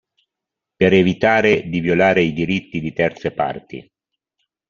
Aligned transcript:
Per 0.77 0.93
evitare 0.93 1.69
di 1.69 1.79
violare 1.79 2.23
i 2.23 2.33
diritti 2.33 2.79
di 2.79 2.91
terze 2.91 3.29
parti. 3.33 3.87